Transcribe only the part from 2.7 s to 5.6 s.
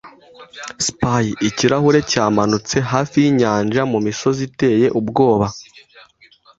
hafi yinyanja mumisozi iteye ubwoba.